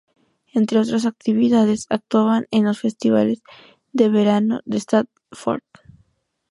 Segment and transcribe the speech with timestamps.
[0.55, 3.43] Entre otras actividades, actuaban en los festivales
[3.93, 5.61] de verano de Stratford.